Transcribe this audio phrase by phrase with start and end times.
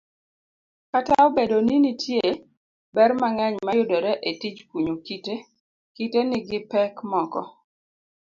[0.91, 2.27] Kata obedo ninitie
[2.95, 5.35] ber mang'eny mayudore etijkunyo kite,
[5.95, 7.41] kite nigi pek moko.